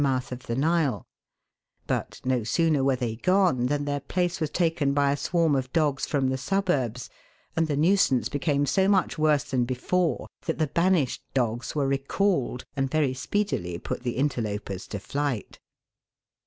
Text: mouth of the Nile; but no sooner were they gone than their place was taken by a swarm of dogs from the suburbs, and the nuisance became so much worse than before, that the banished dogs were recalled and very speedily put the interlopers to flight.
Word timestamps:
mouth 0.01 0.31
of 0.31 0.47
the 0.47 0.55
Nile; 0.55 1.05
but 1.85 2.21
no 2.25 2.43
sooner 2.43 2.83
were 2.83 2.95
they 2.95 3.17
gone 3.17 3.67
than 3.67 3.85
their 3.85 3.99
place 3.99 4.41
was 4.41 4.49
taken 4.49 4.95
by 4.95 5.11
a 5.11 5.15
swarm 5.15 5.55
of 5.55 5.71
dogs 5.71 6.07
from 6.07 6.27
the 6.29 6.39
suburbs, 6.39 7.07
and 7.55 7.67
the 7.67 7.77
nuisance 7.77 8.27
became 8.27 8.65
so 8.65 8.87
much 8.87 9.19
worse 9.19 9.43
than 9.43 9.63
before, 9.63 10.25
that 10.47 10.57
the 10.57 10.65
banished 10.65 11.21
dogs 11.35 11.75
were 11.75 11.87
recalled 11.87 12.63
and 12.75 12.89
very 12.89 13.13
speedily 13.13 13.77
put 13.77 14.01
the 14.01 14.17
interlopers 14.17 14.87
to 14.87 14.97
flight. 14.99 15.59